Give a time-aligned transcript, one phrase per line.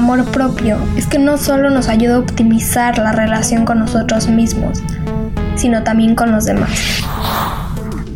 [0.00, 4.82] Amor propio es que no solo nos ayuda a optimizar la relación con nosotros mismos,
[5.56, 6.70] sino también con los demás.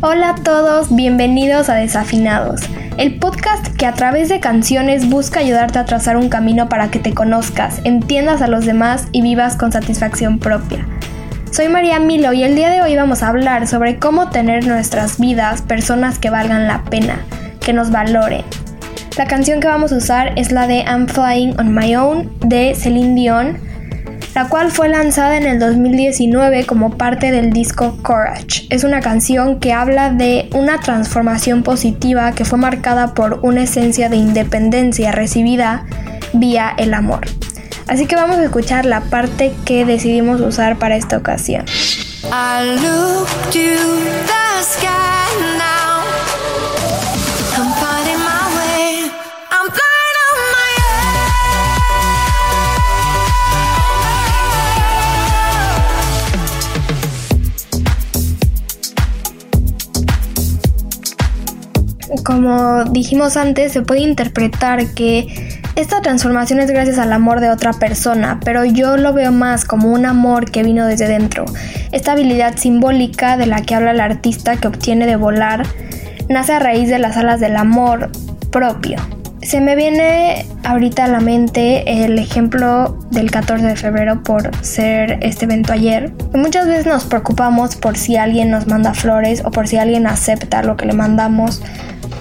[0.01, 2.61] Hola a todos, bienvenidos a Desafinados,
[2.97, 6.97] el podcast que a través de canciones busca ayudarte a trazar un camino para que
[6.97, 10.87] te conozcas, entiendas a los demás y vivas con satisfacción propia.
[11.51, 14.69] Soy María Milo y el día de hoy vamos a hablar sobre cómo tener en
[14.69, 17.19] nuestras vidas personas que valgan la pena,
[17.63, 18.43] que nos valoren.
[19.17, 22.75] La canción que vamos a usar es la de I'm Flying on My Own de
[22.75, 23.57] Celine Dion,
[24.33, 28.67] la cual fue lanzada en el 2019 como parte del disco Courage.
[28.69, 34.09] Es una canción que habla de una transformación positiva que fue marcada por una esencia
[34.09, 35.85] de independencia recibida
[36.33, 37.21] vía el amor.
[37.87, 41.63] Así que vamos a escuchar la parte que decidimos usar para esta ocasión.
[62.25, 67.71] Como dijimos antes, se puede interpretar que esta transformación es gracias al amor de otra
[67.71, 71.45] persona, pero yo lo veo más como un amor que vino desde dentro.
[71.91, 75.67] Esta habilidad simbólica de la que habla el artista que obtiene de volar
[76.27, 78.09] nace a raíz de las alas del amor
[78.51, 78.97] propio.
[79.43, 85.19] Se me viene ahorita a la mente el ejemplo del 14 de febrero por ser
[85.21, 86.11] este evento ayer.
[86.33, 90.63] Muchas veces nos preocupamos por si alguien nos manda flores o por si alguien acepta
[90.63, 91.61] lo que le mandamos,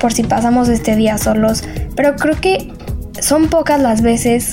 [0.04, 1.64] por si pasamos este día solos,
[1.96, 2.70] pero creo que
[3.22, 4.52] son pocas las veces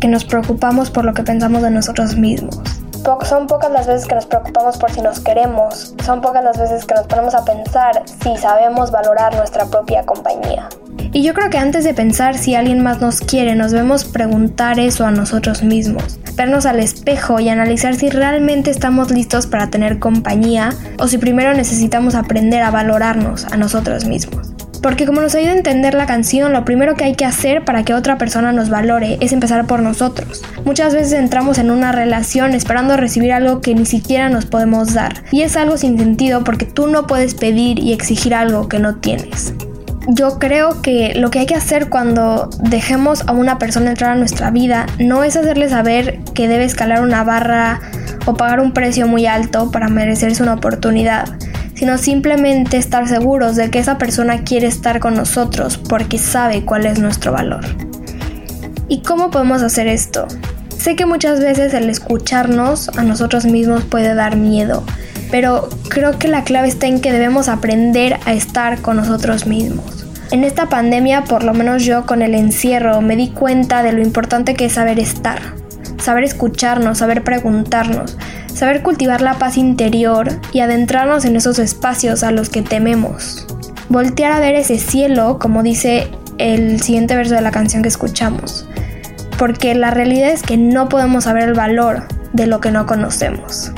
[0.00, 2.58] que nos preocupamos por lo que pensamos de nosotros mismos.
[3.04, 5.94] Po- son pocas las veces que nos preocupamos por si nos queremos.
[6.04, 10.68] Son pocas las veces que nos ponemos a pensar si sabemos valorar nuestra propia compañía.
[11.12, 14.80] Y yo creo que antes de pensar si alguien más nos quiere, nos debemos preguntar
[14.80, 16.18] eso a nosotros mismos.
[16.34, 21.54] Vernos al espejo y analizar si realmente estamos listos para tener compañía o si primero
[21.54, 24.51] necesitamos aprender a valorarnos a nosotros mismos.
[24.82, 27.84] Porque como nos ayuda a entender la canción, lo primero que hay que hacer para
[27.84, 30.42] que otra persona nos valore es empezar por nosotros.
[30.64, 35.22] Muchas veces entramos en una relación esperando recibir algo que ni siquiera nos podemos dar.
[35.30, 38.96] Y es algo sin sentido porque tú no puedes pedir y exigir algo que no
[38.96, 39.54] tienes.
[40.08, 44.14] Yo creo que lo que hay que hacer cuando dejemos a una persona entrar a
[44.16, 47.80] nuestra vida no es hacerle saber que debe escalar una barra
[48.26, 51.28] o pagar un precio muy alto para merecerse una oportunidad,
[51.82, 56.86] sino simplemente estar seguros de que esa persona quiere estar con nosotros porque sabe cuál
[56.86, 57.64] es nuestro valor.
[58.86, 60.28] ¿Y cómo podemos hacer esto?
[60.78, 64.84] Sé que muchas veces el escucharnos a nosotros mismos puede dar miedo,
[65.32, 70.06] pero creo que la clave está en que debemos aprender a estar con nosotros mismos.
[70.30, 74.02] En esta pandemia, por lo menos yo con el encierro, me di cuenta de lo
[74.02, 75.40] importante que es saber estar,
[75.98, 78.16] saber escucharnos, saber preguntarnos,
[78.54, 83.46] saber cultivar la paz interior y adentrarnos en esos espacios a los que tememos.
[83.88, 86.08] Voltear a ver ese cielo, como dice
[86.38, 88.66] el siguiente verso de la canción que escuchamos,
[89.38, 93.72] porque la realidad es que no podemos saber el valor de lo que no conocemos.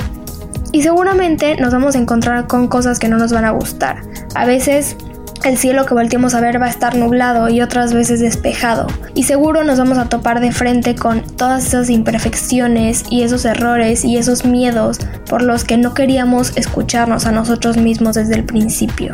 [0.71, 4.01] Y seguramente nos vamos a encontrar con cosas que no nos van a gustar.
[4.35, 4.97] A veces
[5.45, 8.87] el cielo que volteemos a ver va a estar nublado y otras veces despejado.
[9.13, 14.03] Y seguro nos vamos a topar de frente con todas esas imperfecciones y esos errores
[14.03, 14.99] y esos miedos
[15.29, 19.13] por los que no queríamos escucharnos a nosotros mismos desde el principio.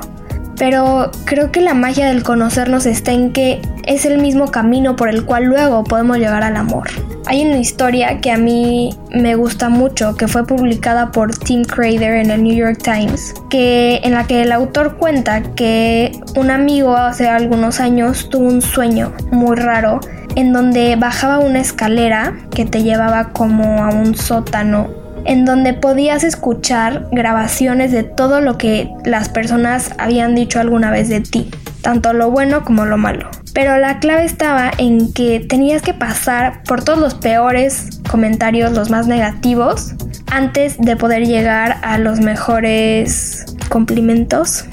[0.61, 5.09] Pero creo que la magia del conocernos está en que es el mismo camino por
[5.09, 6.87] el cual luego podemos llegar al amor.
[7.25, 12.13] Hay una historia que a mí me gusta mucho, que fue publicada por Tim Crader
[12.13, 16.95] en el New York Times, que en la que el autor cuenta que un amigo
[16.95, 19.99] hace algunos años tuvo un sueño muy raro
[20.35, 26.23] en donde bajaba una escalera que te llevaba como a un sótano en donde podías
[26.23, 31.49] escuchar grabaciones de todo lo que las personas habían dicho alguna vez de ti,
[31.81, 33.29] tanto lo bueno como lo malo.
[33.53, 38.89] Pero la clave estaba en que tenías que pasar por todos los peores comentarios, los
[38.89, 39.93] más negativos,
[40.31, 44.65] antes de poder llegar a los mejores cumplimientos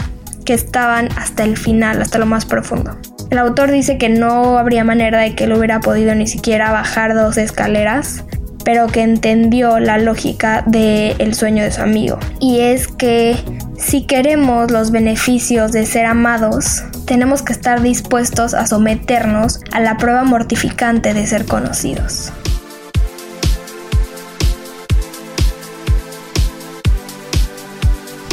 [0.44, 2.96] que estaban hasta el final, hasta lo más profundo.
[3.30, 7.14] El autor dice que no habría manera de que él hubiera podido ni siquiera bajar
[7.14, 8.24] dos escaleras
[8.68, 12.18] pero que entendió la lógica del sueño de su amigo.
[12.38, 13.34] Y es que
[13.78, 19.96] si queremos los beneficios de ser amados, tenemos que estar dispuestos a someternos a la
[19.96, 22.30] prueba mortificante de ser conocidos.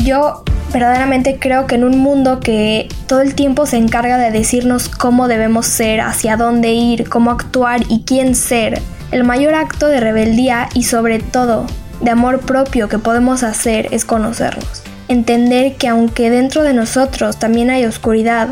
[0.04, 0.44] Yo
[0.74, 5.30] verdaderamente creo que en un mundo que todo el tiempo se encarga de decirnos cómo
[5.30, 8.81] debemos ser, hacia dónde ir, cómo actuar y quién ser,
[9.12, 11.68] el mayor acto de rebeldía y sobre todo
[12.02, 14.84] de amor propio que podemos hacer es conocernos.
[15.07, 18.50] Entender que aunque dentro de nosotros también hay oscuridad,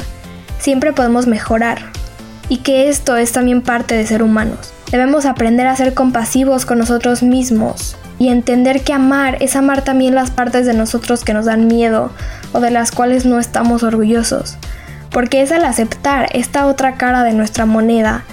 [0.59, 1.79] siempre podemos mejorar.
[2.50, 4.73] Y que esto es también parte de ser humanos.
[4.91, 10.13] Debemos aprender a ser compasivos con nosotros mismos y entender que amar es amar también
[10.13, 12.11] las partes de nosotros que nos dan miedo
[12.51, 14.57] o de las cuales no estamos orgullosos.
[15.09, 18.23] Porque es al aceptar esta otra cara de nuestra moneda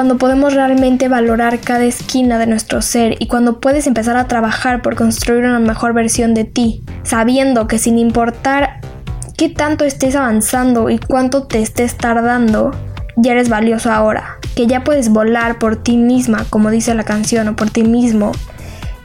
[0.00, 4.80] cuando podemos realmente valorar cada esquina de nuestro ser y cuando puedes empezar a trabajar
[4.80, 8.80] por construir una mejor versión de ti, sabiendo que sin importar
[9.36, 12.70] qué tanto estés avanzando y cuánto te estés tardando,
[13.16, 17.48] ya eres valioso ahora, que ya puedes volar por ti misma, como dice la canción,
[17.48, 18.32] o por ti mismo,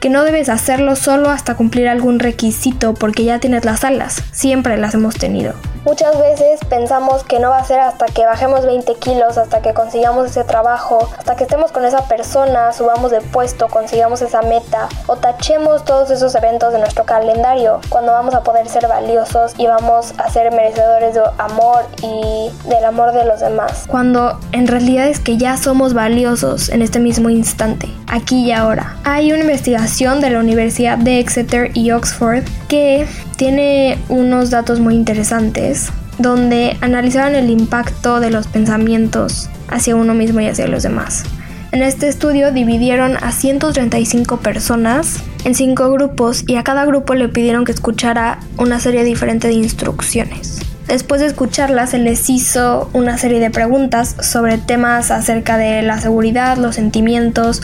[0.00, 4.78] que no debes hacerlo solo hasta cumplir algún requisito porque ya tienes las alas, siempre
[4.78, 5.52] las hemos tenido.
[5.86, 9.72] Muchas veces pensamos que no va a ser hasta que bajemos 20 kilos, hasta que
[9.72, 14.88] consigamos ese trabajo, hasta que estemos con esa persona, subamos de puesto, consigamos esa meta
[15.06, 19.68] o tachemos todos esos eventos de nuestro calendario cuando vamos a poder ser valiosos y
[19.68, 23.84] vamos a ser merecedores de amor y del amor de los demás.
[23.86, 28.96] Cuando en realidad es que ya somos valiosos en este mismo instante, aquí y ahora.
[29.04, 33.06] Hay una investigación de la Universidad de Exeter y Oxford que
[33.36, 35.75] tiene unos datos muy interesantes
[36.18, 41.24] donde analizaban el impacto de los pensamientos hacia uno mismo y hacia los demás.
[41.72, 47.28] En este estudio dividieron a 135 personas en cinco grupos y a cada grupo le
[47.28, 50.60] pidieron que escuchara una serie diferente de instrucciones.
[50.88, 56.00] Después de escucharlas se les hizo una serie de preguntas sobre temas acerca de la
[56.00, 57.60] seguridad, los sentimientos,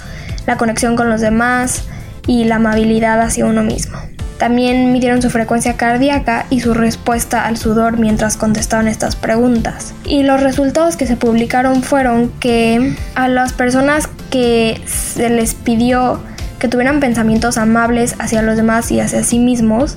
[0.47, 1.85] la conexión con los demás
[2.27, 3.97] y la amabilidad hacia uno mismo.
[4.43, 9.95] También midieron su frecuencia cardíaca y su respuesta al sudor mientras contestaban estas preguntas.
[10.05, 16.21] Y los resultados que se publicaron fueron que a las personas que se les pidió
[16.59, 19.97] que tuvieran pensamientos amables hacia los demás y hacia sí mismos,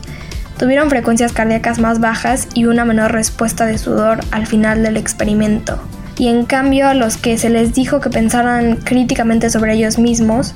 [0.60, 5.80] tuvieron frecuencias cardíacas más bajas y una menor respuesta de sudor al final del experimento.
[6.20, 10.54] Y en cambio a los que se les dijo que pensaran críticamente sobre ellos mismos,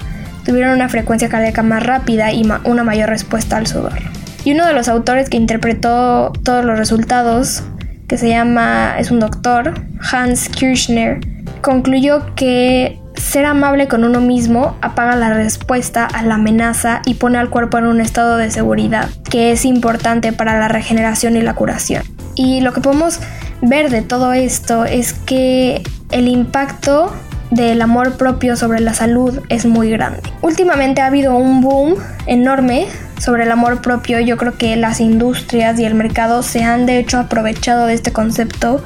[0.50, 4.00] tuvieron una frecuencia cardíaca más rápida y una mayor respuesta al sudor.
[4.44, 7.62] Y uno de los autores que interpretó todos los resultados,
[8.08, 9.76] que se llama, es un doctor,
[10.12, 11.20] Hans Kirchner,
[11.62, 17.38] concluyó que ser amable con uno mismo apaga la respuesta a la amenaza y pone
[17.38, 21.54] al cuerpo en un estado de seguridad, que es importante para la regeneración y la
[21.54, 22.02] curación.
[22.34, 23.20] Y lo que podemos
[23.62, 27.14] ver de todo esto es que el impacto
[27.52, 30.22] del amor propio sobre la salud es muy grande.
[30.42, 31.96] Últimamente ha habido un boom
[32.28, 32.88] enorme
[33.20, 34.20] sobre el amor propio.
[34.20, 38.12] Yo creo que las industrias y el mercado se han de hecho aprovechado de este
[38.12, 38.84] concepto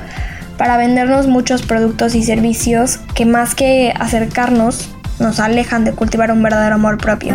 [0.58, 4.90] para vendernos muchos productos y servicios que más que acercarnos
[5.20, 7.34] nos alejan de cultivar un verdadero amor propio.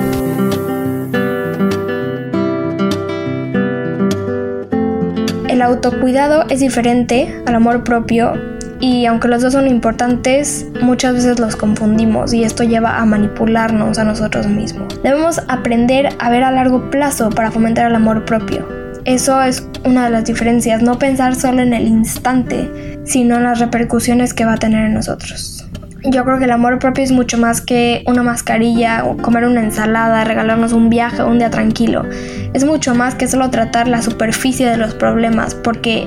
[5.48, 11.38] El autocuidado es diferente al amor propio y aunque los dos son importantes, muchas veces
[11.38, 15.00] los confundimos y esto lleva a manipularnos a nosotros mismos.
[15.02, 18.66] Debemos aprender a ver a largo plazo para fomentar el amor propio.
[19.04, 23.58] Eso es una de las diferencias, no pensar solo en el instante, sino en las
[23.58, 25.64] repercusiones que va a tener en nosotros.
[26.04, 29.60] Yo creo que el amor propio es mucho más que una mascarilla o comer una
[29.60, 32.04] ensalada, regalarnos un viaje un día tranquilo.
[32.52, 36.06] Es mucho más que solo tratar la superficie de los problemas, porque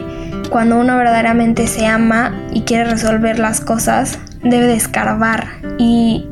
[0.52, 6.28] cuando uno verdaderamente se ama y quiere resolver las cosas, debe de escarbar y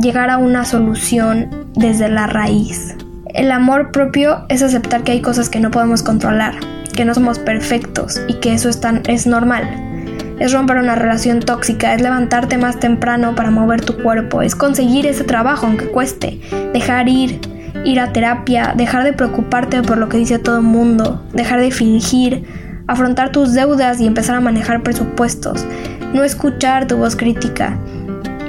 [0.00, 2.94] llegar a una solución desde la raíz.
[3.26, 6.54] El amor propio es aceptar que hay cosas que no podemos controlar,
[6.94, 9.64] que no somos perfectos y que eso es, tan, es normal.
[10.38, 15.04] Es romper una relación tóxica, es levantarte más temprano para mover tu cuerpo, es conseguir
[15.04, 16.40] ese trabajo aunque cueste,
[16.72, 17.40] dejar ir,
[17.84, 21.72] ir a terapia, dejar de preocuparte por lo que dice todo el mundo, dejar de
[21.72, 22.44] fingir,
[22.86, 25.64] afrontar tus deudas y empezar a manejar presupuestos,
[26.12, 27.78] no escuchar tu voz crítica,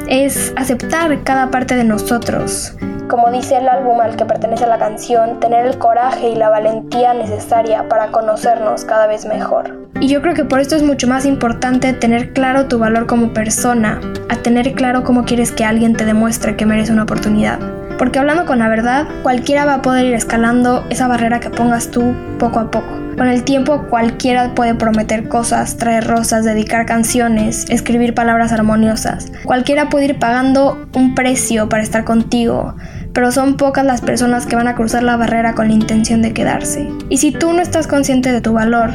[0.08, 2.76] es aceptar cada parte de nosotros.
[3.08, 7.14] Como dice el álbum al que pertenece la canción, tener el coraje y la valentía
[7.14, 9.84] necesaria para conocernos cada vez mejor.
[10.00, 13.34] Y yo creo que por esto es mucho más importante tener claro tu valor como
[13.34, 17.60] persona, a tener claro cómo quieres que alguien te demuestre que merece una oportunidad.
[17.98, 21.90] Porque hablando con la verdad, cualquiera va a poder ir escalando esa barrera que pongas
[21.90, 23.04] tú poco a poco.
[23.18, 29.32] Con el tiempo cualquiera puede prometer cosas, traer rosas, dedicar canciones, escribir palabras armoniosas.
[29.44, 32.76] Cualquiera puede ir pagando un precio para estar contigo,
[33.14, 36.34] pero son pocas las personas que van a cruzar la barrera con la intención de
[36.34, 36.90] quedarse.
[37.10, 38.90] Y si tú no estás consciente de tu valor,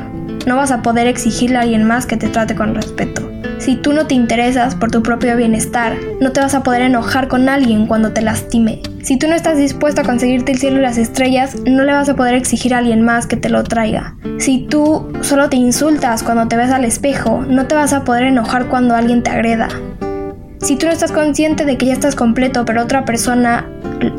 [0.46, 3.27] no vas a poder exigirle a alguien más que te trate con respeto.
[3.58, 7.26] Si tú no te interesas por tu propio bienestar, no te vas a poder enojar
[7.26, 8.80] con alguien cuando te lastime.
[9.02, 12.08] Si tú no estás dispuesto a conseguirte el cielo y las estrellas, no le vas
[12.08, 14.16] a poder exigir a alguien más que te lo traiga.
[14.38, 18.24] Si tú solo te insultas cuando te ves al espejo, no te vas a poder
[18.24, 19.68] enojar cuando alguien te agreda.
[20.60, 23.66] Si tú no estás consciente de que ya estás completo, pero otra persona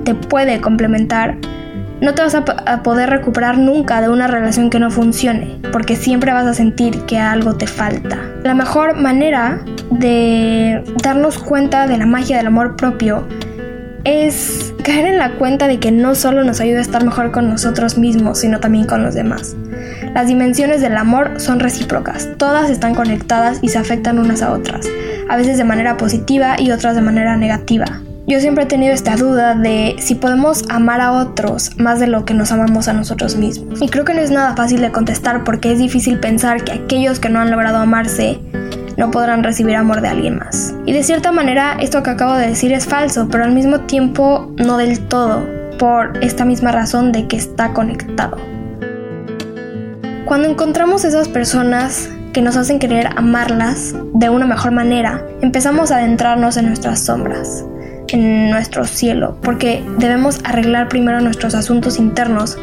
[0.04, 1.38] te puede complementar,
[2.02, 6.32] no te vas a, poder recuperar nunca de una relación que no funcione, porque siempre
[6.32, 8.18] vas a sentir que algo te falta.
[8.44, 9.60] La mejor manera
[9.92, 13.28] de darnos cuenta de la magia del amor propio
[14.06, 17.50] es caer en la cuenta de que no solo nos ayuda a estar mejor con
[17.50, 19.56] nosotros mismos, sino también con los demás.
[20.14, 24.88] Las dimensiones del amor son recíprocas, todas están conectadas y se afectan unas a otras,
[25.28, 28.02] a veces de manera positiva y otras de manera negativa.
[28.30, 32.26] Yo siempre he tenido esta duda de si podemos amar a otros más de lo
[32.26, 33.82] que nos amamos a nosotros mismos.
[33.82, 37.20] Y creo que no es nada fácil de contestar porque es difícil pensar que aquellos
[37.20, 38.40] que no han logrado amarse
[38.98, 40.76] no podrán recibir amor de alguien más.
[40.86, 44.54] Y de cierta manera esto que acabo de decir es falso, pero al mismo tiempo
[44.58, 45.44] no del todo,
[45.80, 48.38] por esta misma razón de que está conectado.
[50.26, 55.98] Cuando encontramos esas personas que nos hacen querer amarlas de una mejor manera, empezamos a
[55.98, 57.66] adentrarnos en nuestras sombras
[58.14, 62.58] en nuestro cielo, porque debemos arreglar primero nuestros asuntos internos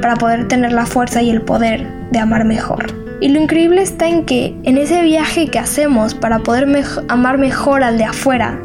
[0.00, 2.94] para poder tener la fuerza y el poder de amar mejor.
[3.20, 6.66] Y lo increíble está en que en ese viaje que hacemos para poder
[7.08, 8.58] amar mejor al de afuera,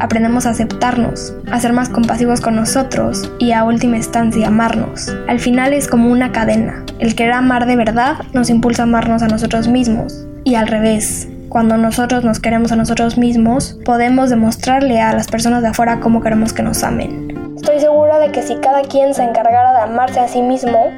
[0.00, 5.14] aprendemos a aceptarnos, a ser más compasivos con nosotros y a última instancia amarnos.
[5.28, 6.84] Al final es como una cadena.
[6.98, 10.26] El querer amar de verdad nos impulsa a amarnos a nosotros mismos.
[10.42, 15.62] Y al revés, cuando nosotros nos queremos a nosotros mismos, podemos demostrarle a las personas
[15.62, 17.54] de afuera cómo queremos que nos amen.
[17.54, 20.90] Estoy segura de que si cada quien se encargara de amarse a sí mismo,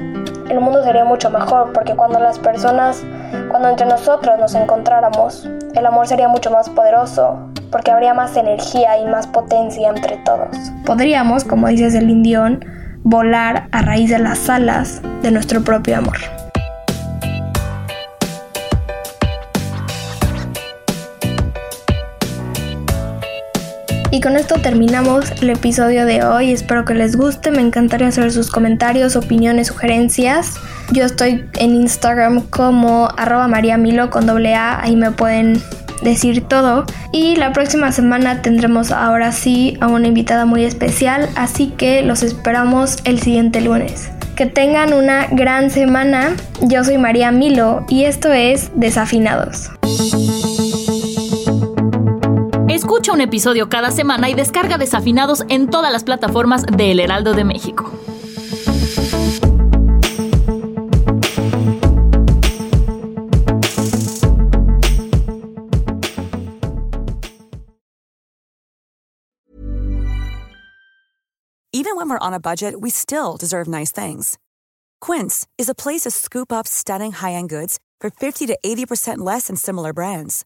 [0.49, 3.03] el mundo sería mucho mejor, porque cuando las personas,
[3.51, 7.37] cuando entre nosotros nos encontráramos, el amor sería mucho más poderoso,
[7.71, 10.57] porque habría más energía y más potencia entre todos.
[10.87, 12.65] Podríamos, como dices el indión,
[13.03, 16.17] volar a raíz de las alas de nuestro propio amor.
[24.17, 26.51] Y con esto terminamos el episodio de hoy.
[26.51, 27.51] Espero que les guste.
[27.51, 30.55] Me encantaría saber sus comentarios, opiniones, sugerencias.
[30.91, 34.81] Yo estoy en Instagram como arroba mariamilo con doble A.
[34.81, 35.61] Ahí me pueden
[36.01, 36.87] decir todo.
[37.11, 41.29] Y la próxima semana tendremos ahora sí a una invitada muy especial.
[41.35, 44.09] Así que los esperamos el siguiente lunes.
[44.35, 46.35] Que tengan una gran semana.
[46.63, 49.69] Yo soy María Milo y esto es Desafinados.
[52.77, 57.33] Escucha un episodio cada semana y descarga Desafinados en todas las plataformas de El Heraldo
[57.33, 57.91] de México.
[71.73, 74.37] Even when we're on a budget, we still deserve nice things.
[75.01, 79.47] Quince is a place to scoop up stunning high-end goods for 50 to 80% less
[79.47, 80.45] than similar brands.